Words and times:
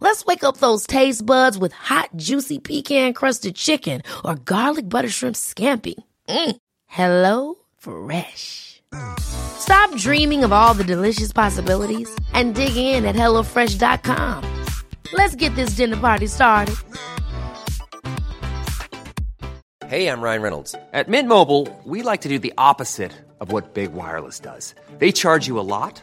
Let's 0.00 0.24
wake 0.26 0.44
up 0.44 0.58
those 0.58 0.86
taste 0.86 1.24
buds 1.24 1.58
with 1.58 1.72
hot, 1.72 2.10
juicy 2.16 2.58
pecan 2.58 3.14
crusted 3.14 3.56
chicken 3.56 4.02
or 4.24 4.34
garlic 4.36 4.88
butter 4.88 5.08
shrimp 5.08 5.36
scampi. 5.36 5.94
Mm. 6.28 6.56
Hello 6.86 7.54
Fresh. 7.78 8.82
Stop 9.18 9.94
dreaming 9.96 10.44
of 10.44 10.52
all 10.52 10.74
the 10.74 10.84
delicious 10.84 11.32
possibilities 11.32 12.08
and 12.32 12.54
dig 12.54 12.76
in 12.76 13.04
at 13.04 13.16
HelloFresh.com. 13.16 14.64
Let's 15.12 15.34
get 15.34 15.54
this 15.54 15.70
dinner 15.70 15.96
party 15.96 16.26
started. 16.26 16.76
Hey, 19.86 20.08
I'm 20.08 20.20
Ryan 20.20 20.42
Reynolds. 20.42 20.74
At 20.92 21.08
Mint 21.08 21.28
Mobile, 21.28 21.68
we 21.84 22.02
like 22.02 22.22
to 22.22 22.28
do 22.28 22.40
the 22.40 22.52
opposite 22.58 23.12
of 23.40 23.52
what 23.52 23.74
Big 23.74 23.92
Wireless 23.92 24.40
does. 24.40 24.74
They 24.98 25.12
charge 25.12 25.46
you 25.46 25.60
a 25.60 25.62
lot, 25.62 26.02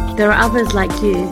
There 0.17 0.29
are 0.29 0.37
others 0.37 0.73
like 0.73 0.91
you. 1.01 1.25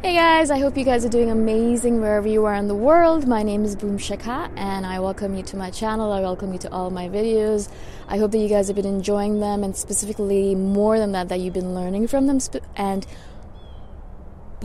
Hey 0.00 0.14
guys, 0.14 0.52
I 0.52 0.60
hope 0.60 0.76
you 0.76 0.84
guys 0.84 1.04
are 1.04 1.08
doing 1.08 1.28
amazing 1.28 2.00
wherever 2.00 2.28
you 2.28 2.44
are 2.44 2.54
in 2.54 2.68
the 2.68 2.74
world. 2.74 3.26
My 3.26 3.42
name 3.42 3.64
is 3.64 3.74
Boom 3.74 3.98
Shikha 3.98 4.50
and 4.56 4.86
I 4.86 5.00
welcome 5.00 5.34
you 5.34 5.42
to 5.42 5.56
my 5.56 5.70
channel. 5.70 6.12
I 6.12 6.20
welcome 6.20 6.52
you 6.52 6.58
to 6.60 6.70
all 6.70 6.90
my 6.90 7.08
videos. 7.08 7.68
I 8.06 8.18
hope 8.18 8.30
that 8.30 8.38
you 8.38 8.48
guys 8.48 8.68
have 8.68 8.76
been 8.76 8.86
enjoying 8.86 9.40
them 9.40 9.64
and 9.64 9.76
specifically 9.76 10.54
more 10.54 11.00
than 11.00 11.10
that 11.12 11.28
that 11.30 11.40
you've 11.40 11.54
been 11.54 11.74
learning 11.74 12.06
from 12.06 12.28
them 12.28 12.38
and 12.76 13.06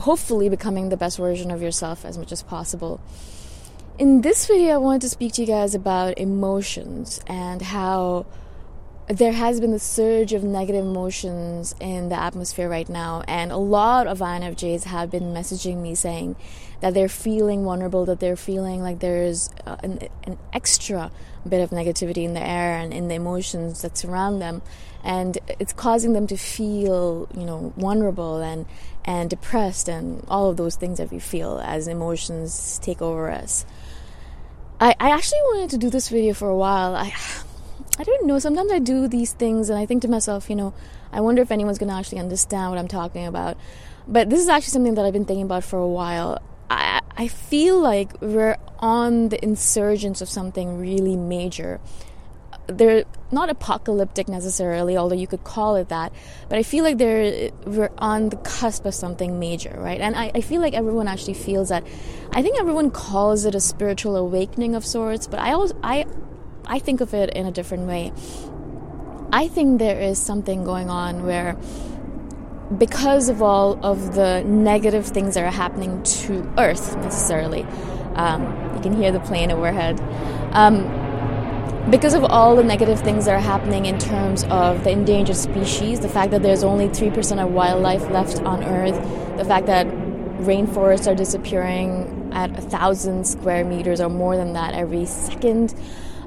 hopefully 0.00 0.48
becoming 0.48 0.88
the 0.88 0.96
best 0.96 1.18
version 1.18 1.50
of 1.50 1.60
yourself 1.60 2.04
as 2.04 2.16
much 2.16 2.30
as 2.30 2.44
possible. 2.44 3.00
In 3.98 4.20
this 4.20 4.46
video, 4.46 4.74
I 4.74 4.78
wanted 4.78 5.02
to 5.02 5.08
speak 5.08 5.32
to 5.34 5.40
you 5.40 5.48
guys 5.48 5.74
about 5.74 6.16
emotions 6.16 7.20
and 7.26 7.60
how 7.60 8.26
there 9.06 9.32
has 9.32 9.60
been 9.60 9.74
a 9.74 9.78
surge 9.78 10.32
of 10.32 10.42
negative 10.42 10.84
emotions 10.84 11.74
in 11.78 12.08
the 12.08 12.18
atmosphere 12.18 12.68
right 12.68 12.88
now, 12.88 13.22
and 13.28 13.52
a 13.52 13.56
lot 13.56 14.06
of 14.06 14.20
INFJs 14.20 14.84
have 14.84 15.10
been 15.10 15.34
messaging 15.34 15.82
me 15.82 15.94
saying 15.94 16.36
that 16.80 16.94
they're 16.94 17.08
feeling 17.08 17.64
vulnerable, 17.64 18.06
that 18.06 18.20
they're 18.20 18.36
feeling 18.36 18.80
like 18.80 19.00
there's 19.00 19.50
uh, 19.66 19.76
an, 19.82 20.08
an 20.24 20.38
extra 20.54 21.10
bit 21.46 21.60
of 21.60 21.68
negativity 21.68 22.24
in 22.24 22.32
the 22.32 22.40
air 22.40 22.78
and 22.78 22.94
in 22.94 23.08
the 23.08 23.14
emotions 23.14 23.82
that 23.82 23.98
surround 23.98 24.40
them, 24.40 24.62
and 25.02 25.36
it's 25.60 25.74
causing 25.74 26.14
them 26.14 26.26
to 26.26 26.36
feel, 26.36 27.28
you 27.36 27.44
know, 27.44 27.74
vulnerable 27.76 28.40
and 28.40 28.64
and 29.04 29.28
depressed 29.28 29.86
and 29.86 30.24
all 30.28 30.48
of 30.48 30.56
those 30.56 30.76
things 30.76 30.96
that 30.96 31.10
we 31.10 31.18
feel 31.18 31.60
as 31.62 31.88
emotions 31.88 32.80
take 32.82 33.02
over 33.02 33.30
us. 33.30 33.66
I, 34.80 34.94
I 34.98 35.10
actually 35.10 35.40
wanted 35.42 35.70
to 35.70 35.78
do 35.78 35.90
this 35.90 36.08
video 36.08 36.32
for 36.32 36.48
a 36.48 36.56
while. 36.56 36.96
I 36.96 37.12
I 37.98 38.02
don't 38.02 38.26
know. 38.26 38.38
Sometimes 38.38 38.72
I 38.72 38.80
do 38.80 39.06
these 39.06 39.32
things 39.32 39.70
and 39.70 39.78
I 39.78 39.86
think 39.86 40.02
to 40.02 40.08
myself, 40.08 40.50
you 40.50 40.56
know, 40.56 40.74
I 41.12 41.20
wonder 41.20 41.42
if 41.42 41.52
anyone's 41.52 41.78
going 41.78 41.90
to 41.90 41.94
actually 41.94 42.18
understand 42.18 42.70
what 42.70 42.78
I'm 42.78 42.88
talking 42.88 43.26
about. 43.26 43.56
But 44.08 44.30
this 44.30 44.40
is 44.40 44.48
actually 44.48 44.72
something 44.72 44.94
that 44.94 45.04
I've 45.04 45.12
been 45.12 45.24
thinking 45.24 45.44
about 45.44 45.64
for 45.64 45.78
a 45.78 45.86
while. 45.86 46.42
I, 46.68 47.00
I 47.16 47.28
feel 47.28 47.78
like 47.78 48.20
we're 48.20 48.56
on 48.80 49.28
the 49.28 49.42
insurgence 49.42 50.20
of 50.20 50.28
something 50.28 50.78
really 50.78 51.16
major. 51.16 51.80
They're 52.66 53.04
not 53.30 53.50
apocalyptic 53.50 54.26
necessarily, 54.26 54.96
although 54.96 55.14
you 55.14 55.26
could 55.26 55.44
call 55.44 55.76
it 55.76 55.90
that. 55.90 56.12
But 56.48 56.58
I 56.58 56.62
feel 56.62 56.82
like 56.82 56.98
they're 56.98 57.50
we're 57.66 57.90
on 57.98 58.30
the 58.30 58.36
cusp 58.36 58.86
of 58.86 58.94
something 58.94 59.38
major, 59.38 59.74
right? 59.78 60.00
And 60.00 60.16
I, 60.16 60.32
I 60.34 60.40
feel 60.40 60.60
like 60.60 60.72
everyone 60.72 61.06
actually 61.06 61.34
feels 61.34 61.68
that. 61.68 61.86
I 62.32 62.42
think 62.42 62.58
everyone 62.58 62.90
calls 62.90 63.44
it 63.44 63.54
a 63.54 63.60
spiritual 63.60 64.16
awakening 64.16 64.74
of 64.74 64.84
sorts, 64.84 65.26
but 65.26 65.40
I 65.40 65.52
also 65.52 65.76
I 65.82 66.06
I 66.66 66.78
think 66.78 67.00
of 67.00 67.14
it 67.14 67.30
in 67.30 67.46
a 67.46 67.52
different 67.52 67.86
way. 67.86 68.12
I 69.32 69.48
think 69.48 69.78
there 69.78 70.00
is 70.00 70.18
something 70.18 70.64
going 70.64 70.90
on 70.90 71.24
where 71.24 71.56
because 72.78 73.28
of 73.28 73.42
all 73.42 73.84
of 73.84 74.14
the 74.14 74.42
negative 74.44 75.06
things 75.06 75.34
that 75.34 75.44
are 75.44 75.50
happening 75.50 76.02
to 76.02 76.50
Earth 76.56 76.96
necessarily, 76.96 77.62
um, 78.14 78.42
you 78.74 78.80
can 78.80 78.96
hear 78.96 79.12
the 79.12 79.20
plane 79.20 79.50
overhead. 79.50 80.00
Um, 80.52 80.88
because 81.90 82.14
of 82.14 82.24
all 82.24 82.56
the 82.56 82.64
negative 82.64 83.00
things 83.00 83.26
that 83.26 83.34
are 83.34 83.40
happening 83.40 83.84
in 83.84 83.98
terms 83.98 84.44
of 84.44 84.84
the 84.84 84.90
endangered 84.90 85.36
species, 85.36 86.00
the 86.00 86.08
fact 86.08 86.30
that 86.30 86.42
there's 86.42 86.64
only 86.64 86.88
3% 86.88 87.44
of 87.44 87.52
wildlife 87.52 88.08
left 88.10 88.40
on 88.42 88.64
Earth, 88.64 88.94
the 89.36 89.44
fact 89.44 89.66
that 89.66 89.86
rainforests 90.38 91.10
are 91.10 91.14
disappearing 91.14 92.30
at 92.32 92.58
a 92.58 92.62
thousand 92.62 93.26
square 93.26 93.64
meters 93.64 94.00
or 94.00 94.08
more 94.08 94.36
than 94.36 94.54
that 94.54 94.72
every 94.74 95.04
second, 95.04 95.74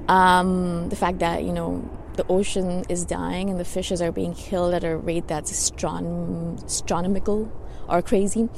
um, 0.08 0.90
the 0.90 0.96
fact 0.96 1.20
that, 1.20 1.44
you 1.44 1.52
know, 1.52 1.90
the 2.16 2.26
ocean 2.28 2.84
is 2.90 3.06
dying 3.06 3.50
and 3.50 3.60
the 3.60 3.66
fishes 3.66 4.02
are 4.02 4.12
being 4.12 4.34
killed 4.34 4.74
at 4.74 4.84
a 4.84 4.98
rate 4.98 5.28
that's 5.28 5.52
astronom- 5.52 6.64
astronomical 6.66 7.52
or 7.88 8.02
crazy. 8.02 8.50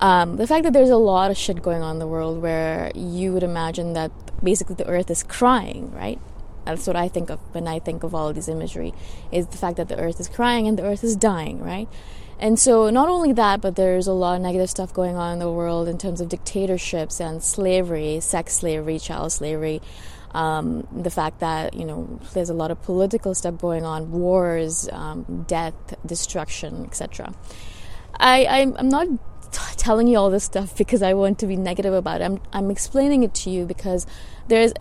Um, 0.00 0.36
the 0.36 0.46
fact 0.46 0.64
that 0.64 0.72
there's 0.72 0.90
a 0.90 0.96
lot 0.96 1.30
of 1.30 1.36
shit 1.36 1.62
going 1.62 1.82
on 1.82 1.96
in 1.96 1.98
the 2.00 2.06
world 2.06 2.42
where 2.42 2.90
you 2.94 3.32
would 3.32 3.42
imagine 3.42 3.92
that 3.94 4.10
basically 4.42 4.74
the 4.74 4.86
earth 4.86 5.10
is 5.10 5.22
crying, 5.22 5.92
right? 5.92 6.18
That's 6.64 6.86
what 6.86 6.96
I 6.96 7.08
think 7.08 7.30
of 7.30 7.38
when 7.52 7.68
I 7.68 7.78
think 7.78 8.02
of 8.02 8.14
all 8.14 8.28
of 8.28 8.34
this 8.34 8.48
imagery, 8.48 8.94
is 9.30 9.46
the 9.46 9.56
fact 9.56 9.76
that 9.76 9.88
the 9.88 9.98
earth 9.98 10.18
is 10.18 10.28
crying 10.28 10.66
and 10.66 10.78
the 10.78 10.84
earth 10.84 11.04
is 11.04 11.14
dying, 11.14 11.62
right? 11.62 11.88
And 12.38 12.58
so, 12.58 12.90
not 12.90 13.08
only 13.08 13.32
that, 13.34 13.60
but 13.60 13.76
there's 13.76 14.06
a 14.06 14.12
lot 14.12 14.36
of 14.36 14.42
negative 14.42 14.68
stuff 14.68 14.92
going 14.92 15.14
on 15.14 15.34
in 15.34 15.38
the 15.38 15.50
world 15.50 15.86
in 15.88 15.98
terms 15.98 16.20
of 16.20 16.28
dictatorships 16.28 17.20
and 17.20 17.42
slavery, 17.42 18.18
sex 18.20 18.54
slavery, 18.54 18.98
child 18.98 19.30
slavery. 19.32 19.80
Um, 20.34 20.86
the 20.92 21.10
fact 21.10 21.40
that 21.40 21.74
you 21.74 21.84
know 21.84 22.18
there's 22.32 22.50
a 22.50 22.54
lot 22.54 22.70
of 22.70 22.82
political 22.82 23.34
stuff 23.34 23.58
going 23.58 23.84
on, 23.84 24.10
wars, 24.10 24.88
um, 24.90 25.44
death, 25.46 25.74
destruction, 26.04 26.84
etc. 26.84 27.32
I 28.18 28.46
I'm, 28.76 28.88
not 28.88 29.06
t- 29.52 29.76
telling 29.76 30.08
you 30.08 30.18
all 30.18 30.30
this 30.30 30.44
stuff 30.44 30.76
because 30.76 31.02
I 31.02 31.14
want 31.14 31.38
to 31.38 31.46
be 31.46 31.56
negative 31.56 31.94
about 31.94 32.20
it. 32.20 32.24
I'm 32.24 32.40
I'm 32.52 32.70
explaining 32.70 33.22
it 33.22 33.32
to 33.34 33.50
you 33.50 33.64
because 33.64 34.06
there's 34.48 34.72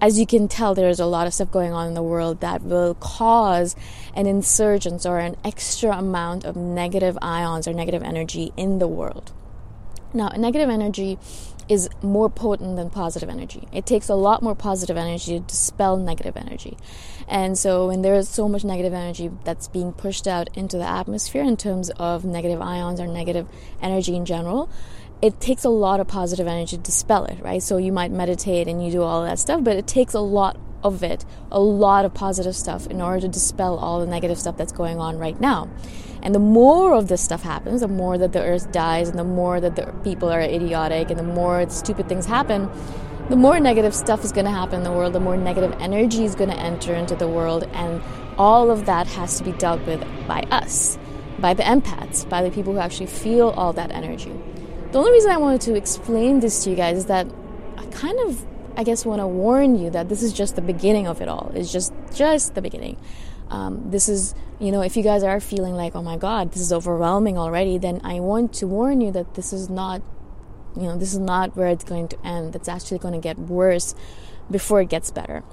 as 0.00 0.18
you 0.18 0.26
can 0.26 0.48
tell, 0.48 0.74
there's 0.74 1.00
a 1.00 1.06
lot 1.06 1.26
of 1.26 1.34
stuff 1.34 1.50
going 1.50 1.72
on 1.72 1.88
in 1.88 1.94
the 1.94 2.02
world 2.02 2.40
that 2.40 2.62
will 2.62 2.94
cause 2.94 3.74
an 4.14 4.26
insurgence 4.26 5.06
or 5.06 5.18
an 5.18 5.36
extra 5.44 5.96
amount 5.96 6.44
of 6.44 6.56
negative 6.56 7.16
ions 7.22 7.66
or 7.66 7.72
negative 7.72 8.02
energy 8.02 8.52
in 8.56 8.78
the 8.80 8.88
world. 8.88 9.32
Now, 10.12 10.28
negative 10.28 10.68
energy 10.68 11.18
is 11.68 11.88
more 12.02 12.28
potent 12.28 12.76
than 12.76 12.90
positive 12.90 13.28
energy. 13.28 13.66
It 13.72 13.86
takes 13.86 14.08
a 14.08 14.14
lot 14.14 14.42
more 14.42 14.54
positive 14.54 14.96
energy 14.96 15.38
to 15.38 15.46
dispel 15.46 15.96
negative 15.96 16.36
energy. 16.36 16.76
And 17.26 17.56
so, 17.58 17.88
when 17.88 18.02
there 18.02 18.14
is 18.14 18.28
so 18.28 18.48
much 18.48 18.64
negative 18.64 18.92
energy 18.92 19.30
that's 19.44 19.68
being 19.68 19.92
pushed 19.92 20.26
out 20.26 20.54
into 20.56 20.76
the 20.76 20.88
atmosphere 20.88 21.42
in 21.42 21.56
terms 21.56 21.90
of 21.90 22.24
negative 22.24 22.60
ions 22.60 23.00
or 23.00 23.06
negative 23.06 23.48
energy 23.80 24.14
in 24.14 24.24
general, 24.24 24.68
it 25.22 25.40
takes 25.40 25.64
a 25.64 25.70
lot 25.70 26.00
of 26.00 26.08
positive 26.08 26.46
energy 26.46 26.76
to 26.76 26.82
dispel 26.82 27.24
it, 27.24 27.38
right? 27.40 27.62
So 27.62 27.78
you 27.78 27.92
might 27.92 28.10
meditate 28.10 28.68
and 28.68 28.84
you 28.84 28.90
do 28.90 29.02
all 29.02 29.22
that 29.24 29.38
stuff, 29.38 29.64
but 29.64 29.76
it 29.76 29.86
takes 29.86 30.12
a 30.12 30.20
lot 30.20 30.58
of 30.84 31.02
it, 31.02 31.24
a 31.50 31.58
lot 31.58 32.04
of 32.04 32.14
positive 32.14 32.54
stuff 32.54 32.86
in 32.86 33.00
order 33.00 33.22
to 33.22 33.28
dispel 33.28 33.78
all 33.78 34.00
the 34.00 34.06
negative 34.06 34.38
stuff 34.38 34.56
that's 34.56 34.72
going 34.72 35.00
on 35.00 35.18
right 35.18 35.40
now. 35.40 35.68
And 36.22 36.34
the 36.34 36.38
more 36.38 36.94
of 36.94 37.08
this 37.08 37.20
stuff 37.20 37.42
happens, 37.42 37.80
the 37.80 37.88
more 37.88 38.16
that 38.18 38.32
the 38.32 38.42
earth 38.42 38.70
dies 38.70 39.08
and 39.08 39.18
the 39.18 39.24
more 39.24 39.60
that 39.60 39.76
the 39.76 39.92
people 40.04 40.30
are 40.30 40.40
idiotic 40.40 41.10
and 41.10 41.18
the 41.18 41.24
more 41.24 41.68
stupid 41.68 42.08
things 42.08 42.26
happen, 42.26 42.70
the 43.28 43.36
more 43.36 43.58
negative 43.58 43.94
stuff 43.94 44.22
is 44.22 44.32
going 44.32 44.44
to 44.44 44.50
happen 44.50 44.76
in 44.76 44.84
the 44.84 44.92
world, 44.92 45.14
the 45.14 45.20
more 45.20 45.36
negative 45.36 45.74
energy 45.80 46.24
is 46.24 46.34
going 46.34 46.50
to 46.50 46.56
enter 46.56 46.94
into 46.94 47.16
the 47.16 47.26
world, 47.26 47.64
and 47.72 48.02
all 48.36 48.70
of 48.70 48.84
that 48.84 49.06
has 49.06 49.38
to 49.38 49.44
be 49.44 49.52
dealt 49.52 49.80
with 49.86 50.04
by 50.28 50.40
us, 50.50 50.98
by 51.38 51.54
the 51.54 51.62
empaths, 51.62 52.28
by 52.28 52.42
the 52.42 52.50
people 52.50 52.74
who 52.74 52.78
actually 52.78 53.06
feel 53.06 53.48
all 53.50 53.72
that 53.72 53.90
energy. 53.92 54.32
The 54.92 54.98
only 54.98 55.12
reason 55.12 55.30
I 55.30 55.38
wanted 55.38 55.62
to 55.62 55.74
explain 55.74 56.40
this 56.40 56.64
to 56.64 56.70
you 56.70 56.76
guys 56.76 56.98
is 56.98 57.06
that 57.06 57.26
I 57.78 57.86
kind 57.86 58.18
of, 58.20 58.44
I 58.76 58.84
guess, 58.84 59.04
want 59.04 59.20
to 59.20 59.26
warn 59.26 59.78
you 59.78 59.90
that 59.90 60.08
this 60.08 60.22
is 60.22 60.32
just 60.32 60.56
the 60.56 60.62
beginning 60.62 61.06
of 61.06 61.20
it 61.20 61.28
all. 61.28 61.52
It's 61.54 61.72
just, 61.72 61.92
just 62.14 62.54
the 62.54 62.62
beginning. 62.62 62.96
Um, 63.50 63.90
this 63.90 64.08
is, 64.08 64.34
you 64.58 64.72
know, 64.72 64.82
if 64.82 64.96
you 64.96 65.02
guys 65.02 65.22
are 65.22 65.38
feeling 65.38 65.74
like, 65.74 65.94
oh 65.94 66.02
my 66.02 66.16
God, 66.16 66.52
this 66.52 66.62
is 66.62 66.72
overwhelming 66.72 67.38
already, 67.38 67.78
then 67.78 68.00
I 68.02 68.20
want 68.20 68.52
to 68.54 68.66
warn 68.66 69.00
you 69.00 69.12
that 69.12 69.34
this 69.34 69.52
is 69.52 69.68
not, 69.68 70.02
you 70.76 70.82
know, 70.82 70.98
this 70.98 71.12
is 71.12 71.20
not 71.20 71.56
where 71.56 71.68
it's 71.68 71.84
going 71.84 72.08
to 72.08 72.26
end. 72.26 72.56
It's 72.56 72.68
actually 72.68 72.98
going 72.98 73.14
to 73.14 73.20
get 73.20 73.38
worse 73.38 73.94
before 74.50 74.80
it 74.80 74.88
gets 74.88 75.10
better. 75.10 75.44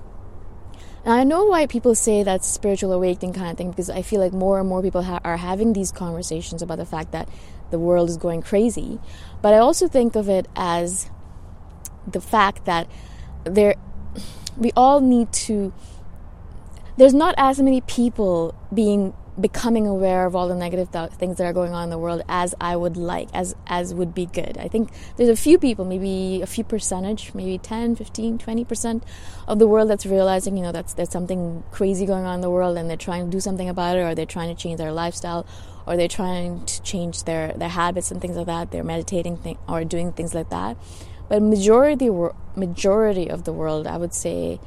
And 1.04 1.14
I 1.14 1.24
know 1.24 1.46
why 1.46 1.66
people 1.66 1.96
say 1.96 2.22
that 2.22 2.46
spiritual 2.46 2.94
awakening 2.94 3.34
kind 3.34 3.50
of 3.50 3.58
thing 3.58 3.72
because 3.72 3.90
I 3.90 4.04
feel 4.04 4.20
like 4.20 4.34
more 4.34 4.60
and 4.60 4.70
more 4.70 4.84
people 4.84 5.02
ha- 5.04 5.20
are 5.24 5.38
having 5.38 5.74
these 5.74 5.92
conversations 5.92 6.62
about 6.62 6.78
the 6.78 6.86
fact 6.86 7.12
that 7.12 7.28
the 7.72 7.80
world 7.80 8.10
is 8.10 8.18
going 8.18 8.44
crazy. 8.44 9.00
But 9.42 9.54
I 9.54 9.58
also 9.58 9.88
think 9.88 10.16
of 10.16 10.30
it 10.30 10.48
as 10.56 11.10
the 12.06 12.22
fact 12.22 12.66
that 12.66 12.88
there 13.44 13.76
we 14.58 14.72
all 14.76 15.02
need 15.02 15.32
to 15.32 15.74
there's 16.98 17.14
not 17.14 17.34
as 17.38 17.60
many 17.60 17.82
people 17.82 18.54
being 18.74 19.14
becoming 19.40 19.88
aware 19.88 20.26
of 20.26 20.36
all 20.36 20.48
the 20.48 20.56
negative 20.56 20.92
th- 20.92 21.12
things 21.12 21.38
that 21.38 21.46
are 21.46 21.54
going 21.54 21.72
on 21.72 21.86
in 21.86 21.90
the 21.90 21.98
world 21.98 22.22
as 22.28 22.54
I 22.60 22.76
would 22.76 22.98
like, 22.98 23.30
as 23.34 23.56
as 23.66 23.94
would 23.94 24.14
be 24.14 24.26
good. 24.26 24.58
I 24.58 24.68
think 24.68 24.90
there's 25.16 25.30
a 25.30 25.36
few 25.36 25.58
people, 25.58 25.86
maybe 25.86 26.42
a 26.42 26.46
few 26.46 26.64
percentage, 26.64 27.34
maybe 27.34 27.58
10, 27.58 27.96
15, 27.96 28.38
20% 28.38 29.04
of 29.48 29.60
the 29.60 29.68
world 29.68 29.90
that's 29.90 30.06
realizing, 30.06 30.58
you 30.58 30.64
know, 30.64 30.72
that's 30.72 30.94
there's 30.94 31.10
something 31.10 31.64
crazy 31.72 32.06
going 32.06 32.26
on 32.26 32.36
in 32.36 32.42
the 32.42 32.50
world 32.50 32.78
and 32.78 32.90
they're 32.90 32.98
trying 32.98 33.26
to 33.26 33.32
do 33.32 33.40
something 33.40 33.70
about 33.70 33.98
it 33.98 34.02
or 34.02 34.14
they're 34.14 34.26
trying 34.26 34.54
to 34.54 34.62
change 34.62 34.78
their 34.78 34.92
lifestyle 34.92 35.46
or 35.88 35.98
they're 35.98 36.08
trying 36.08 36.64
to 36.66 36.82
change 36.84 37.24
their, 37.24 37.54
their 37.54 37.70
habits 37.70 38.12
and 38.12 38.22
things 38.22 38.36
like 38.36 38.46
that. 38.46 38.72
They're 38.72 38.84
meditating 38.84 39.38
th- 39.38 39.58
or 39.68 39.84
doing 39.84 40.12
things 40.12 40.36
like 40.36 40.50
that. 40.50 40.78
But 41.32 41.42
majority 41.42 42.10
majority 42.58 43.32
of 43.32 43.46
the 43.46 43.54
world, 43.54 43.88
I 43.88 43.96
would 43.96 44.14
say 44.14 44.60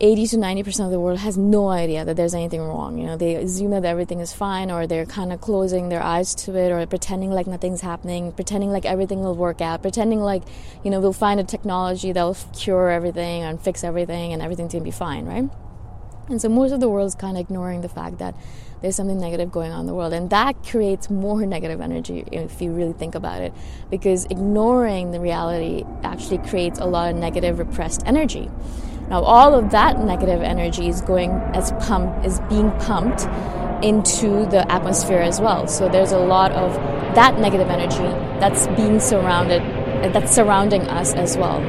80 0.00 0.26
to 0.26 0.36
90% 0.36 0.86
of 0.86 0.90
the 0.90 0.98
world 0.98 1.20
has 1.20 1.38
no 1.38 1.68
idea 1.68 2.04
that 2.04 2.16
there's 2.16 2.34
anything 2.34 2.60
wrong. 2.60 2.98
You 2.98 3.06
know, 3.06 3.16
they 3.16 3.36
assume 3.36 3.70
that 3.70 3.84
everything 3.84 4.18
is 4.18 4.32
fine 4.32 4.72
or 4.72 4.88
they're 4.88 5.06
kind 5.06 5.32
of 5.32 5.40
closing 5.40 5.88
their 5.88 6.02
eyes 6.02 6.34
to 6.46 6.56
it 6.56 6.72
or 6.72 6.84
pretending 6.86 7.30
like 7.30 7.46
nothing's 7.46 7.80
happening, 7.80 8.32
pretending 8.32 8.72
like 8.72 8.84
everything 8.84 9.22
will 9.22 9.36
work 9.36 9.60
out, 9.60 9.82
pretending 9.82 10.18
like, 10.18 10.42
you 10.82 10.90
know, 10.90 10.98
we'll 10.98 11.12
find 11.12 11.38
a 11.38 11.44
technology 11.44 12.10
that'll 12.10 12.36
cure 12.58 12.90
everything 12.90 13.44
and 13.44 13.60
fix 13.60 13.84
everything 13.84 14.32
and 14.32 14.42
everything's 14.42 14.72
going 14.72 14.82
to 14.82 14.84
be 14.84 14.90
fine, 14.90 15.26
right? 15.26 15.48
And 16.28 16.42
so 16.42 16.48
most 16.48 16.72
of 16.72 16.80
the 16.80 16.88
world 16.88 17.06
is 17.06 17.14
kind 17.14 17.36
of 17.36 17.40
ignoring 17.42 17.82
the 17.82 17.88
fact 17.88 18.18
that 18.18 18.34
there's 18.82 18.96
something 18.96 19.18
negative 19.18 19.50
going 19.50 19.70
on 19.72 19.80
in 19.80 19.86
the 19.86 19.94
world. 19.94 20.12
And 20.12 20.28
that 20.30 20.62
creates 20.64 21.08
more 21.08 21.46
negative 21.46 21.80
energy 21.80 22.24
if 22.32 22.60
you 22.60 22.72
really 22.72 22.92
think 22.92 23.14
about 23.14 23.40
it. 23.40 23.54
Because 23.90 24.26
ignoring 24.26 25.12
the 25.12 25.20
reality 25.20 25.84
actually 26.02 26.38
creates 26.38 26.78
a 26.78 26.84
lot 26.84 27.10
of 27.10 27.16
negative 27.16 27.58
repressed 27.58 28.02
energy. 28.04 28.50
Now, 29.08 29.22
all 29.22 29.54
of 29.54 29.70
that 29.70 29.98
negative 30.00 30.42
energy 30.42 30.88
is 30.88 31.00
going 31.00 31.30
as 31.30 31.72
pump 31.86 32.24
is 32.24 32.40
being 32.48 32.70
pumped 32.80 33.22
into 33.84 34.46
the 34.46 34.70
atmosphere 34.70 35.20
as 35.20 35.40
well. 35.40 35.66
So 35.66 35.88
there's 35.88 36.12
a 36.12 36.18
lot 36.18 36.52
of 36.52 36.74
that 37.14 37.38
negative 37.38 37.68
energy 37.68 37.98
that's 38.40 38.66
being 38.68 39.00
surrounded, 39.00 39.62
that's 40.12 40.34
surrounding 40.34 40.82
us 40.82 41.14
as 41.14 41.36
well. 41.36 41.60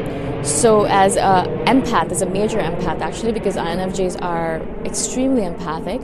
So, 0.44 0.84
as 0.86 1.16
a 1.16 1.46
empath, 1.68 2.12
as 2.12 2.22
a 2.22 2.26
major 2.26 2.60
empath, 2.60 3.00
actually, 3.00 3.32
because 3.32 3.56
INFJs 3.56 4.22
are 4.22 4.62
extremely 4.86 5.46
empathic, 5.46 6.02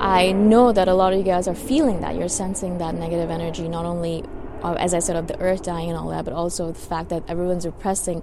I 0.00 0.32
know 0.32 0.72
that 0.72 0.88
a 0.88 0.94
lot 0.94 1.12
of 1.12 1.18
you 1.18 1.24
guys 1.24 1.46
are 1.46 1.54
feeling 1.54 2.00
that. 2.00 2.16
You're 2.16 2.30
sensing 2.30 2.78
that 2.78 2.94
negative 2.94 3.28
energy, 3.28 3.68
not 3.68 3.84
only, 3.84 4.24
uh, 4.62 4.72
as 4.74 4.94
I 4.94 4.98
said, 4.98 5.16
of 5.16 5.26
the 5.26 5.38
earth 5.40 5.62
dying 5.62 5.90
and 5.90 5.98
all 5.98 6.08
that, 6.08 6.24
but 6.24 6.32
also 6.32 6.72
the 6.72 6.78
fact 6.78 7.10
that 7.10 7.22
everyone's 7.28 7.66
repressing 7.66 8.22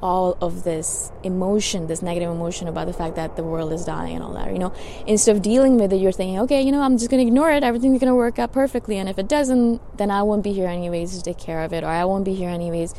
all 0.00 0.36
of 0.40 0.62
this 0.62 1.10
emotion, 1.24 1.88
this 1.88 2.00
negative 2.00 2.30
emotion 2.30 2.68
about 2.68 2.86
the 2.86 2.92
fact 2.92 3.16
that 3.16 3.34
the 3.34 3.42
world 3.42 3.72
is 3.72 3.84
dying 3.84 4.14
and 4.14 4.22
all 4.22 4.34
that. 4.34 4.52
You 4.52 4.58
know, 4.58 4.72
instead 5.06 5.34
of 5.34 5.42
dealing 5.42 5.78
with 5.78 5.92
it, 5.92 5.96
you're 5.96 6.12
thinking, 6.12 6.38
okay, 6.40 6.62
you 6.62 6.70
know, 6.70 6.80
I'm 6.80 6.96
just 6.96 7.10
going 7.10 7.20
to 7.24 7.26
ignore 7.26 7.50
it. 7.50 7.64
Everything's 7.64 7.98
going 7.98 8.10
to 8.10 8.14
work 8.14 8.38
out 8.38 8.52
perfectly. 8.52 8.98
And 8.98 9.08
if 9.08 9.18
it 9.18 9.28
doesn't, 9.28 9.80
then 9.96 10.12
I 10.12 10.22
won't 10.22 10.44
be 10.44 10.52
here 10.52 10.68
anyways 10.68 11.16
to 11.16 11.22
take 11.24 11.38
care 11.38 11.62
of 11.64 11.72
it, 11.72 11.82
or 11.82 11.88
I 11.88 12.04
won't 12.04 12.24
be 12.24 12.34
here 12.34 12.50
anyways 12.50 12.94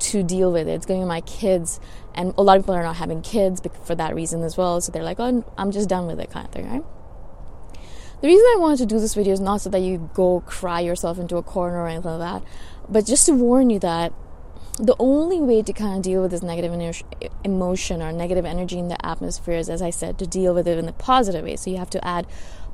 to 0.00 0.22
deal 0.22 0.52
with 0.52 0.68
it. 0.68 0.72
It's 0.72 0.86
going 0.86 1.00
to 1.00 1.04
be 1.04 1.08
my 1.08 1.22
kids. 1.22 1.80
And 2.14 2.34
a 2.36 2.42
lot 2.42 2.58
of 2.58 2.64
people 2.64 2.74
are 2.74 2.82
not 2.82 2.96
having 2.96 3.22
kids 3.22 3.62
for 3.84 3.94
that 3.94 4.14
reason 4.14 4.42
as 4.42 4.58
well. 4.58 4.82
So 4.82 4.92
they're 4.92 5.02
like, 5.02 5.20
oh, 5.20 5.44
I'm 5.56 5.70
just 5.70 5.88
done 5.88 6.06
with 6.06 6.20
it, 6.20 6.30
kind 6.30 6.46
of 6.46 6.52
thing, 6.52 6.70
right? 6.70 6.84
The 8.20 8.28
reason 8.28 8.44
I 8.52 8.56
wanted 8.58 8.78
to 8.80 8.86
do 8.86 9.00
this 9.00 9.14
video 9.14 9.32
is 9.32 9.40
not 9.40 9.62
so 9.62 9.70
that 9.70 9.78
you 9.78 10.10
go 10.12 10.40
cry 10.44 10.80
yourself 10.80 11.18
into 11.18 11.38
a 11.38 11.42
corner 11.42 11.78
or 11.78 11.88
anything 11.88 12.18
like 12.18 12.42
that, 12.42 12.48
but 12.86 13.06
just 13.06 13.24
to 13.26 13.32
warn 13.32 13.70
you 13.70 13.78
that 13.78 14.12
the 14.78 14.94
only 14.98 15.40
way 15.40 15.62
to 15.62 15.72
kind 15.72 15.96
of 15.96 16.02
deal 16.02 16.20
with 16.20 16.30
this 16.30 16.42
negative 16.42 17.02
emotion 17.44 18.02
or 18.02 18.12
negative 18.12 18.44
energy 18.44 18.78
in 18.78 18.88
the 18.88 19.06
atmosphere 19.06 19.56
is, 19.56 19.70
as 19.70 19.80
I 19.80 19.88
said, 19.88 20.18
to 20.18 20.26
deal 20.26 20.54
with 20.54 20.68
it 20.68 20.76
in 20.76 20.86
a 20.86 20.92
positive 20.92 21.44
way. 21.44 21.56
So 21.56 21.70
you 21.70 21.78
have 21.78 21.90
to 21.90 22.06
add 22.06 22.26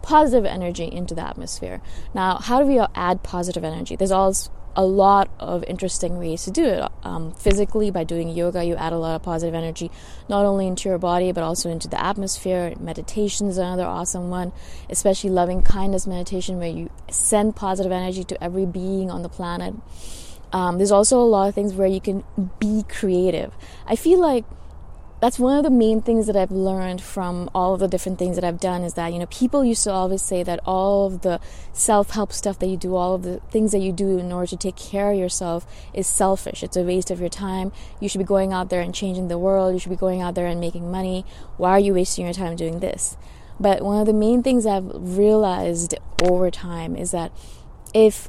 positive 0.03 0.45
energy 0.45 0.85
into 0.85 1.15
the 1.15 1.27
atmosphere. 1.27 1.81
Now, 2.13 2.39
how 2.39 2.61
do 2.61 2.67
we 2.67 2.81
add 2.95 3.23
positive 3.23 3.63
energy? 3.63 3.95
There's 3.95 4.11
all 4.11 4.35
a 4.77 4.85
lot 4.85 5.31
of 5.41 5.65
interesting 5.65 6.19
ways 6.19 6.45
to 6.45 6.51
do 6.51 6.65
it. 6.65 6.89
Um, 7.03 7.33
physically, 7.33 7.91
by 7.91 8.05
doing 8.05 8.29
yoga, 8.29 8.63
you 8.63 8.77
add 8.77 8.93
a 8.93 8.99
lot 8.99 9.17
of 9.17 9.23
positive 9.23 9.55
energy, 9.55 9.91
not 10.29 10.45
only 10.45 10.67
into 10.67 10.89
your 10.91 10.99
body, 10.99 11.33
but 11.33 11.43
also 11.43 11.71
into 11.71 11.89
the 11.89 12.01
atmosphere. 12.01 12.75
Meditation 12.79 13.49
is 13.49 13.57
another 13.57 13.85
awesome 13.85 14.29
one, 14.29 14.53
especially 14.91 15.31
loving 15.31 15.63
kindness 15.63 16.07
meditation, 16.07 16.59
where 16.59 16.69
you 16.69 16.91
send 17.11 17.57
positive 17.57 17.91
energy 17.91 18.23
to 18.25 18.45
every 18.45 18.67
being 18.67 19.11
on 19.11 19.23
the 19.23 19.31
planet. 19.31 19.75
Um, 20.53 20.77
there's 20.77 20.93
also 20.93 21.19
a 21.21 21.25
lot 21.25 21.49
of 21.49 21.55
things 21.55 21.75
where 21.75 21.89
you 21.89 22.01
can 22.01 22.23
be 22.61 22.85
creative. 22.89 23.55
I 23.87 23.97
feel 23.97 24.21
like 24.21 24.45
that's 25.21 25.39
one 25.39 25.57
of 25.57 25.65
the 25.65 25.71
main 25.71 26.03
things 26.03 26.27
that 26.27 26.37
I've 26.37 26.51
learned 26.51 27.01
from 27.01 27.49
all 27.55 27.73
of 27.73 27.81
the 27.81 27.89
different 27.89 28.19
things 28.19 28.37
that 28.37 28.45
I've 28.45 28.61
done 28.61 28.83
is 28.83 28.95
that, 28.95 29.13
you 29.13 29.19
know, 29.19 29.27
people 29.27 29.65
used 29.65 29.85
to 29.85 29.91
always 29.91 30.21
say 30.21 30.43
that 30.43 30.61
all 30.67 31.07
of 31.07 31.23
the 31.23 31.41
self 31.73 32.11
help 32.11 32.33
stuff 32.33 32.59
that 32.59 32.67
you 32.67 32.77
do, 32.77 32.95
all 32.97 33.15
of 33.15 33.23
the 33.23 33.41
things 33.51 33.73
that 33.73 33.79
you 33.79 33.93
do 33.93 34.19
in 34.19 34.31
order 34.31 34.47
to 34.49 34.57
take 34.57 34.77
care 34.77 35.13
of 35.13 35.19
yourself 35.19 35.67
is 35.95 36.07
selfish. 36.07 36.63
It's 36.63 36.77
a 36.77 36.83
waste 36.83 37.11
of 37.11 37.21
your 37.21 37.31
time. 37.31 37.73
You 37.99 38.09
should 38.09 38.19
be 38.19 38.25
going 38.25 38.53
out 38.53 38.69
there 38.69 38.83
and 38.83 38.95
changing 38.95 39.29
the 39.29 39.39
world. 39.39 39.73
You 39.73 39.79
should 39.79 39.91
be 39.91 39.97
going 39.97 40.21
out 40.21 40.35
there 40.35 40.47
and 40.47 40.61
making 40.61 40.91
money. 40.91 41.25
Why 41.57 41.71
are 41.71 41.81
you 41.81 41.95
wasting 41.95 42.27
your 42.27 42.35
time 42.35 42.55
doing 42.55 42.81
this? 42.81 43.17
But 43.59 43.83
one 43.83 43.99
of 43.99 44.07
the 44.07 44.13
main 44.13 44.43
things 44.43 44.67
I've 44.67 44.91
realized 44.93 45.95
over 46.23 46.51
time 46.51 46.95
is 46.95 47.11
that 47.13 47.33
if 47.95 48.29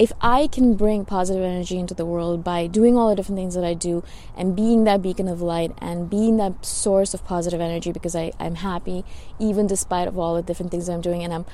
if 0.00 0.12
I 0.22 0.46
can 0.46 0.76
bring 0.76 1.04
positive 1.04 1.44
energy 1.44 1.78
into 1.78 1.92
the 1.92 2.06
world 2.06 2.42
by 2.42 2.66
doing 2.66 2.96
all 2.96 3.10
the 3.10 3.16
different 3.16 3.36
things 3.36 3.54
that 3.54 3.64
I 3.64 3.74
do 3.74 4.02
and 4.34 4.56
being 4.56 4.84
that 4.84 5.02
beacon 5.02 5.28
of 5.28 5.42
light 5.42 5.72
and 5.76 6.08
being 6.08 6.38
that 6.38 6.64
source 6.64 7.12
of 7.12 7.22
positive 7.26 7.60
energy 7.60 7.92
because 7.92 8.16
I, 8.16 8.32
I'm 8.40 8.54
happy 8.54 9.04
even 9.38 9.66
despite 9.66 10.08
of 10.08 10.18
all 10.18 10.36
the 10.36 10.42
different 10.42 10.70
things 10.70 10.86
that 10.86 10.94
I'm 10.94 11.02
doing 11.02 11.22
and 11.22 11.34
I'm 11.34 11.44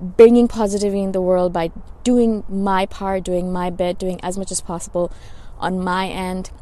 bringing 0.00 0.46
positivity 0.46 1.02
in 1.02 1.10
the 1.10 1.20
world 1.20 1.52
by 1.52 1.72
doing 2.04 2.44
my 2.48 2.86
part, 2.86 3.24
doing 3.24 3.52
my 3.52 3.70
bit, 3.70 3.98
doing 3.98 4.20
as 4.22 4.38
much 4.38 4.52
as 4.52 4.60
possible 4.60 5.10
on 5.58 5.82
my 5.82 6.06
end. 6.06 6.52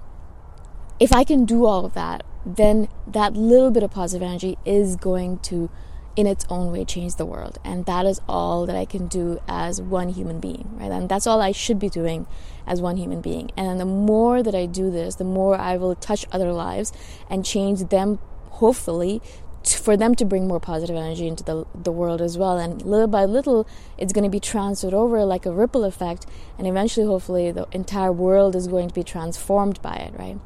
If 0.98 1.12
I 1.12 1.24
can 1.24 1.44
do 1.44 1.66
all 1.66 1.84
of 1.84 1.92
that, 1.92 2.22
then 2.46 2.88
that 3.06 3.34
little 3.34 3.70
bit 3.70 3.82
of 3.82 3.90
positive 3.90 4.26
energy 4.26 4.56
is 4.64 4.96
going 4.96 5.40
to 5.40 5.68
in 6.14 6.26
its 6.26 6.44
own 6.48 6.72
way 6.72 6.84
change 6.84 7.16
the 7.16 7.26
world. 7.26 7.58
And 7.64 7.86
that 7.86 8.06
is 8.06 8.20
all 8.28 8.66
that 8.66 8.76
i 8.76 8.84
can 8.84 9.06
do 9.06 9.40
as 9.48 9.80
one 9.80 10.10
human 10.10 10.40
being 10.40 10.68
right? 10.74 10.90
And 10.90 11.08
that's 11.08 11.26
all 11.26 11.40
i 11.40 11.52
should 11.52 11.78
be 11.78 11.88
doing 11.88 12.26
as 12.66 12.80
one 12.80 12.96
human 12.96 13.20
being. 13.20 13.50
And 13.56 13.80
the 13.80 13.84
more 13.84 14.42
that 14.42 14.54
i 14.54 14.66
do 14.66 14.90
this 14.90 15.16
the 15.16 15.24
more 15.24 15.56
i 15.56 15.76
will 15.76 15.94
touch 15.94 16.26
other 16.32 16.52
lives 16.52 16.92
and 17.30 17.44
change 17.44 17.88
them 17.88 18.18
hopefully 18.50 19.20
for 19.64 19.96
them 19.96 20.14
to 20.16 20.24
bring 20.24 20.48
more 20.48 20.58
positive 20.58 20.96
energy 20.96 21.28
into 21.28 21.44
the, 21.44 21.64
the 21.72 21.92
world 21.92 22.20
as 22.20 22.36
well. 22.36 22.58
And 22.58 22.82
little 22.82 23.06
by 23.06 23.24
little 23.24 23.66
it's 23.96 24.12
going 24.12 24.24
to 24.24 24.30
be 24.30 24.40
transferred 24.40 24.92
over 24.92 25.24
like 25.24 25.46
a 25.46 25.52
ripple 25.52 25.84
effect. 25.84 26.26
And 26.58 26.66
eventually 26.66 27.06
hopefully 27.06 27.52
the 27.52 27.68
entire 27.72 28.12
world 28.12 28.56
is 28.56 28.66
going 28.66 28.88
to 28.88 28.94
be 28.94 29.04
transformed 29.04 29.80
by 29.80 29.94
it 29.94 30.14
right 30.18 30.38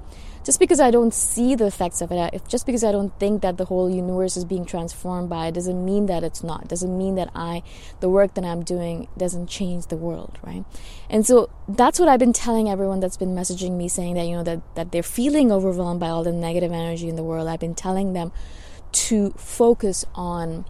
just 0.46 0.60
because 0.60 0.78
I 0.78 0.92
don't 0.92 1.12
see 1.12 1.56
the 1.56 1.66
effects 1.66 2.00
of 2.00 2.12
it, 2.12 2.40
just 2.46 2.66
because 2.66 2.84
I 2.84 2.92
don't 2.92 3.12
think 3.18 3.42
that 3.42 3.56
the 3.56 3.64
whole 3.64 3.90
universe 3.90 4.36
is 4.36 4.44
being 4.44 4.64
transformed 4.64 5.28
by 5.28 5.48
it, 5.48 5.54
doesn't 5.54 5.84
mean 5.84 6.06
that 6.06 6.22
it's 6.22 6.44
not. 6.44 6.68
Doesn't 6.68 6.96
mean 6.96 7.16
that 7.16 7.30
I, 7.34 7.64
the 7.98 8.08
work 8.08 8.34
that 8.34 8.44
I'm 8.44 8.62
doing, 8.62 9.08
doesn't 9.18 9.48
change 9.48 9.88
the 9.88 9.96
world, 9.96 10.38
right? 10.44 10.64
And 11.10 11.26
so 11.26 11.50
that's 11.68 11.98
what 11.98 12.08
I've 12.08 12.20
been 12.20 12.32
telling 12.32 12.70
everyone 12.70 13.00
that's 13.00 13.16
been 13.16 13.34
messaging 13.34 13.72
me 13.72 13.88
saying 13.88 14.14
that 14.14 14.26
you 14.26 14.36
know 14.36 14.44
that 14.44 14.62
that 14.76 14.92
they're 14.92 15.02
feeling 15.02 15.50
overwhelmed 15.50 15.98
by 15.98 16.10
all 16.10 16.22
the 16.22 16.32
negative 16.32 16.70
energy 16.70 17.08
in 17.08 17.16
the 17.16 17.24
world. 17.24 17.48
I've 17.48 17.58
been 17.58 17.74
telling 17.74 18.12
them 18.12 18.30
to 18.92 19.30
focus 19.32 20.04
on 20.14 20.64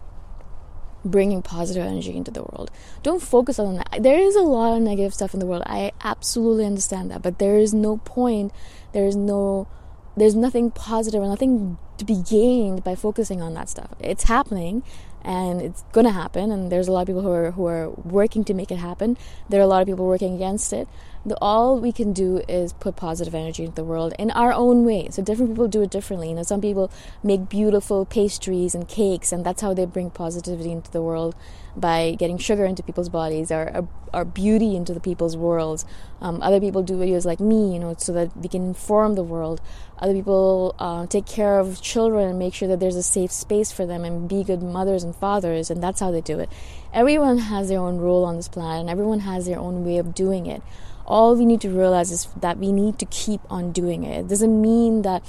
bringing 1.07 1.41
positive 1.41 1.85
energy 1.85 2.15
into 2.15 2.31
the 2.31 2.43
world. 2.43 2.71
Don't 3.03 3.21
focus 3.21 3.59
on 3.59 3.75
that. 3.75 3.99
There 3.99 4.19
is 4.19 4.35
a 4.35 4.41
lot 4.41 4.75
of 4.75 4.81
negative 4.81 5.13
stuff 5.13 5.33
in 5.33 5.39
the 5.39 5.45
world. 5.45 5.63
I 5.65 5.91
absolutely 6.03 6.65
understand 6.65 7.11
that, 7.11 7.21
but 7.21 7.39
there 7.39 7.57
is 7.57 7.73
no 7.73 7.97
point. 7.97 8.51
There 8.93 9.05
is 9.05 9.15
no 9.15 9.67
there's 10.15 10.35
nothing 10.35 10.71
positive 10.71 11.21
or 11.21 11.27
nothing 11.27 11.77
to 11.99 12.05
be 12.05 12.23
gained 12.27 12.83
by 12.83 12.95
focusing 12.95 13.41
on 13.41 13.53
that 13.53 13.69
stuff. 13.69 13.89
It's 13.99 14.23
happening 14.23 14.83
and 15.27 15.61
it's 15.61 15.83
going 15.91 16.05
to 16.05 16.13
happen 16.13 16.51
and 16.51 16.71
there's 16.71 16.87
a 16.87 16.91
lot 16.91 17.01
of 17.01 17.07
people 17.07 17.21
who 17.21 17.31
are 17.31 17.51
who 17.51 17.65
are 17.65 17.89
working 17.89 18.45
to 18.45 18.53
make 18.53 18.71
it 18.71 18.77
happen. 18.77 19.17
There 19.49 19.59
are 19.59 19.63
a 19.63 19.67
lot 19.67 19.81
of 19.81 19.87
people 19.87 20.07
working 20.07 20.33
against 20.33 20.71
it 20.71 20.87
the, 21.27 21.37
all 21.41 21.77
we 21.77 21.91
can 21.91 22.13
do 22.13 22.41
is 22.47 22.73
put 22.73 22.95
positive 22.95 23.35
energy 23.35 23.63
into 23.63 23.75
the 23.75 23.83
world 23.83 24.13
in 24.17 24.31
our 24.31 24.53
own 24.53 24.85
way. 24.85 25.09
So 25.11 25.21
different 25.21 25.51
people 25.51 25.67
do 25.67 25.81
it 25.81 25.89
differently. 25.89 26.29
You 26.29 26.35
know, 26.35 26.43
some 26.43 26.61
people 26.61 26.89
make 27.21 27.49
beautiful 27.49 28.05
pastries 28.05 28.73
and 28.73 28.87
cakes, 28.87 29.31
and 29.31 29.45
that's 29.45 29.61
how 29.61 29.73
they 29.73 29.85
bring 29.85 30.09
positivity 30.09 30.71
into 30.71 30.89
the 30.89 31.01
world 31.01 31.35
by 31.75 32.15
getting 32.17 32.37
sugar 32.37 32.65
into 32.65 32.81
people's 32.81 33.09
bodies 33.09 33.51
or, 33.51 33.69
or, 33.75 33.87
or 34.13 34.25
beauty 34.25 34.75
into 34.75 34.93
the 34.93 34.99
people's 34.99 35.35
worlds. 35.35 35.85
Um, 36.21 36.41
other 36.41 36.59
people 36.59 36.81
do 36.81 36.97
videos 36.97 37.25
like 37.25 37.39
me, 37.39 37.73
you 37.73 37.79
know, 37.79 37.93
so 37.97 38.13
that 38.13 38.35
we 38.35 38.47
can 38.47 38.63
inform 38.63 39.15
the 39.15 39.23
world. 39.23 39.61
Other 39.99 40.13
people 40.13 40.75
uh, 40.79 41.07
take 41.07 41.25
care 41.25 41.59
of 41.59 41.81
children 41.81 42.29
and 42.29 42.39
make 42.39 42.53
sure 42.53 42.67
that 42.67 42.79
there's 42.79 42.95
a 42.95 43.03
safe 43.03 43.31
space 43.31 43.71
for 43.71 43.85
them 43.85 44.05
and 44.05 44.29
be 44.29 44.43
good 44.43 44.61
mothers 44.61 45.03
and 45.03 45.15
fathers, 45.15 45.71
and 45.71 45.81
that's 45.81 45.99
how 45.99 46.11
they 46.11 46.21
do 46.21 46.39
it. 46.39 46.49
Everyone 46.93 47.37
has 47.37 47.69
their 47.69 47.79
own 47.79 47.97
role 47.97 48.23
on 48.23 48.37
this 48.37 48.47
planet, 48.47 48.81
and 48.81 48.89
everyone 48.89 49.21
has 49.21 49.45
their 49.45 49.59
own 49.59 49.85
way 49.85 49.97
of 49.97 50.13
doing 50.13 50.45
it 50.45 50.61
all 51.07 51.35
we 51.35 51.45
need 51.45 51.61
to 51.61 51.69
realize 51.69 52.11
is 52.11 52.27
that 52.41 52.57
we 52.57 52.71
need 52.71 52.99
to 52.99 53.05
keep 53.05 53.39
on 53.49 53.71
doing 53.71 54.03
it. 54.03 54.19
It 54.19 54.27
doesn't 54.27 54.61
mean 54.61 55.03
that 55.03 55.23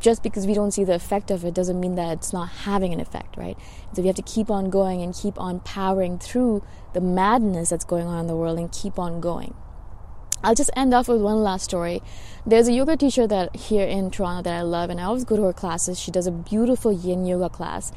just 0.00 0.22
because 0.22 0.46
we 0.46 0.54
don't 0.54 0.70
see 0.70 0.84
the 0.84 0.94
effect 0.94 1.30
of 1.30 1.44
it 1.44 1.54
doesn't 1.54 1.80
mean 1.80 1.94
that 1.94 2.12
it's 2.12 2.32
not 2.32 2.48
having 2.48 2.92
an 2.92 3.00
effect, 3.00 3.36
right? 3.36 3.56
So 3.94 4.02
we 4.02 4.08
have 4.08 4.16
to 4.16 4.22
keep 4.22 4.50
on 4.50 4.70
going 4.70 5.02
and 5.02 5.14
keep 5.14 5.38
on 5.40 5.60
powering 5.60 6.18
through 6.18 6.62
the 6.92 7.00
madness 7.00 7.70
that's 7.70 7.84
going 7.84 8.06
on 8.06 8.20
in 8.20 8.26
the 8.26 8.36
world 8.36 8.58
and 8.58 8.70
keep 8.70 8.98
on 8.98 9.20
going. 9.20 9.54
I'll 10.44 10.54
just 10.54 10.70
end 10.76 10.92
off 10.92 11.08
with 11.08 11.22
one 11.22 11.42
last 11.42 11.64
story. 11.64 12.02
There's 12.44 12.68
a 12.68 12.72
yoga 12.72 12.98
teacher 12.98 13.26
that 13.26 13.56
here 13.56 13.86
in 13.86 14.10
Toronto 14.10 14.42
that 14.42 14.54
I 14.54 14.60
love, 14.60 14.90
and 14.90 15.00
I 15.00 15.04
always 15.04 15.24
go 15.24 15.36
to 15.36 15.42
her 15.44 15.54
classes. 15.54 15.98
She 15.98 16.10
does 16.10 16.26
a 16.26 16.30
beautiful 16.30 16.92
yin 16.92 17.24
yoga 17.24 17.48
class, 17.48 17.92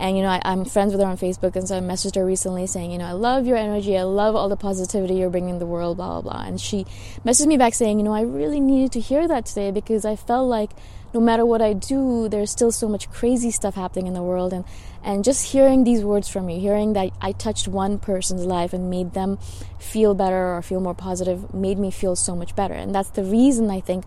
and 0.00 0.16
you 0.16 0.22
know 0.22 0.30
I, 0.30 0.40
am 0.44 0.64
friends 0.64 0.92
with 0.92 1.00
her 1.00 1.06
on 1.06 1.16
Facebook, 1.16 1.54
and 1.54 1.68
so 1.68 1.76
I 1.76 1.80
messaged 1.80 2.16
her 2.16 2.24
recently 2.24 2.66
saying, 2.66 2.90
you 2.90 2.98
know, 2.98 3.04
I 3.04 3.12
love 3.12 3.46
your 3.46 3.56
energy, 3.56 3.96
I 3.96 4.02
love 4.02 4.34
all 4.34 4.48
the 4.48 4.56
positivity 4.56 5.14
you're 5.14 5.30
bringing 5.30 5.58
the 5.58 5.66
world, 5.66 5.98
blah 5.98 6.20
blah 6.20 6.32
blah. 6.32 6.42
And 6.42 6.60
she 6.60 6.86
messaged 7.24 7.46
me 7.46 7.56
back 7.56 7.74
saying, 7.74 7.98
you 7.98 8.04
know, 8.04 8.14
I 8.14 8.22
really 8.22 8.60
needed 8.60 8.92
to 8.92 9.00
hear 9.00 9.28
that 9.28 9.46
today 9.46 9.70
because 9.70 10.04
I 10.04 10.16
felt 10.16 10.48
like 10.48 10.70
no 11.12 11.20
matter 11.20 11.44
what 11.44 11.60
I 11.60 11.72
do, 11.72 12.28
there's 12.28 12.50
still 12.50 12.70
so 12.70 12.88
much 12.88 13.10
crazy 13.10 13.50
stuff 13.50 13.74
happening 13.74 14.06
in 14.06 14.14
the 14.14 14.22
world. 14.22 14.52
And, 14.52 14.64
and 15.02 15.24
just 15.24 15.52
hearing 15.52 15.84
these 15.84 16.04
words 16.04 16.28
from 16.28 16.48
you, 16.48 16.60
hearing 16.60 16.92
that 16.92 17.10
I 17.20 17.32
touched 17.32 17.66
one 17.66 17.98
person's 17.98 18.44
life 18.44 18.72
and 18.72 18.90
made 18.90 19.12
them 19.14 19.38
feel 19.78 20.14
better 20.14 20.54
or 20.54 20.62
feel 20.62 20.80
more 20.80 20.94
positive, 20.94 21.52
made 21.52 21.78
me 21.78 21.90
feel 21.90 22.14
so 22.14 22.36
much 22.36 22.54
better. 22.54 22.74
And 22.74 22.94
that's 22.94 23.10
the 23.10 23.24
reason 23.24 23.70
I 23.70 23.80
think 23.80 24.04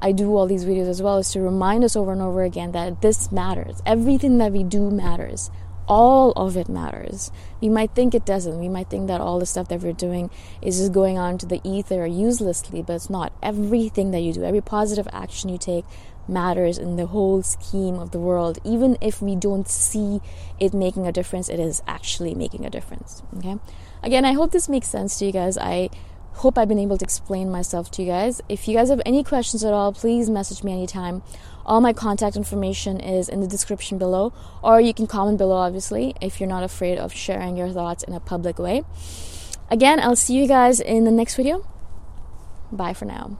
I 0.00 0.12
do 0.12 0.36
all 0.36 0.46
these 0.46 0.64
videos 0.64 0.88
as 0.88 1.00
well, 1.00 1.18
is 1.18 1.30
to 1.32 1.40
remind 1.40 1.84
us 1.84 1.96
over 1.96 2.12
and 2.12 2.22
over 2.22 2.42
again 2.42 2.72
that 2.72 3.00
this 3.00 3.32
matters. 3.32 3.82
Everything 3.86 4.38
that 4.38 4.52
we 4.52 4.62
do 4.62 4.90
matters. 4.90 5.50
All 5.86 6.32
of 6.32 6.56
it 6.56 6.68
matters. 6.68 7.30
We 7.60 7.68
might 7.68 7.94
think 7.94 8.14
it 8.14 8.24
doesn't. 8.24 8.58
We 8.58 8.70
might 8.70 8.88
think 8.88 9.06
that 9.08 9.20
all 9.20 9.38
the 9.38 9.44
stuff 9.44 9.68
that 9.68 9.80
we're 9.80 9.92
doing 9.92 10.30
is 10.62 10.78
just 10.78 10.92
going 10.92 11.18
on 11.18 11.36
to 11.38 11.46
the 11.46 11.60
ether 11.62 12.06
uselessly, 12.06 12.80
but 12.80 12.94
it's 12.94 13.10
not. 13.10 13.34
Everything 13.42 14.10
that 14.12 14.20
you 14.20 14.32
do, 14.32 14.44
every 14.44 14.62
positive 14.62 15.06
action 15.12 15.50
you 15.50 15.58
take, 15.58 15.84
matters 16.26 16.78
in 16.78 16.96
the 16.96 17.06
whole 17.06 17.42
scheme 17.42 17.98
of 17.98 18.12
the 18.12 18.18
world. 18.18 18.58
Even 18.64 18.96
if 19.02 19.20
we 19.20 19.36
don't 19.36 19.68
see 19.68 20.22
it 20.58 20.72
making 20.72 21.06
a 21.06 21.12
difference, 21.12 21.50
it 21.50 21.60
is 21.60 21.82
actually 21.86 22.34
making 22.34 22.64
a 22.64 22.70
difference. 22.70 23.22
Okay? 23.36 23.58
Again, 24.02 24.24
I 24.24 24.32
hope 24.32 24.52
this 24.52 24.68
makes 24.68 24.88
sense 24.88 25.18
to 25.18 25.26
you 25.26 25.32
guys. 25.32 25.58
I 25.58 25.90
hope 26.34 26.58
I've 26.58 26.68
been 26.68 26.78
able 26.78 26.98
to 26.98 27.04
explain 27.04 27.50
myself 27.50 27.90
to 27.92 28.02
you 28.02 28.08
guys. 28.08 28.40
If 28.48 28.68
you 28.68 28.76
guys 28.76 28.90
have 28.90 29.00
any 29.06 29.24
questions 29.24 29.64
at 29.64 29.72
all, 29.72 29.92
please 29.92 30.28
message 30.28 30.62
me 30.62 30.72
anytime. 30.72 31.22
All 31.64 31.80
my 31.80 31.92
contact 31.92 32.36
information 32.36 33.00
is 33.00 33.28
in 33.28 33.40
the 33.40 33.46
description 33.46 33.96
below, 33.98 34.32
or 34.62 34.80
you 34.80 34.92
can 34.92 35.06
comment 35.06 35.38
below, 35.38 35.56
obviously, 35.56 36.14
if 36.20 36.40
you're 36.40 36.48
not 36.48 36.62
afraid 36.62 36.98
of 36.98 37.12
sharing 37.12 37.56
your 37.56 37.70
thoughts 37.70 38.02
in 38.02 38.12
a 38.12 38.20
public 38.20 38.58
way. 38.58 38.82
Again, 39.70 39.98
I'll 40.00 40.16
see 40.16 40.34
you 40.34 40.46
guys 40.46 40.80
in 40.80 41.04
the 41.04 41.10
next 41.10 41.36
video. 41.36 41.66
Bye 42.70 42.92
for 42.92 43.06
now. 43.06 43.38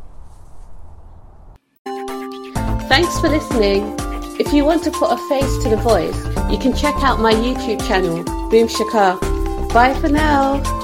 Thanks 2.88 3.18
for 3.20 3.28
listening. 3.28 3.94
If 4.38 4.52
you 4.52 4.64
want 4.64 4.82
to 4.84 4.90
put 4.90 5.10
a 5.10 5.16
face 5.28 5.62
to 5.64 5.68
the 5.68 5.76
voice, 5.76 6.16
you 6.50 6.58
can 6.58 6.74
check 6.74 6.94
out 7.02 7.20
my 7.20 7.32
YouTube 7.32 7.86
channel, 7.86 8.24
Boom 8.50 8.68
Shikha. 8.68 9.20
Bye 9.72 9.94
for 10.00 10.08
now. 10.08 10.83